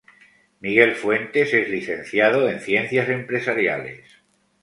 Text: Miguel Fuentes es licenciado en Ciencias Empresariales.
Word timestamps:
Miguel 0.61 0.95
Fuentes 0.95 1.53
es 1.53 1.69
licenciado 1.69 2.49
en 2.49 2.59
Ciencias 2.59 3.07
Empresariales. 3.09 4.01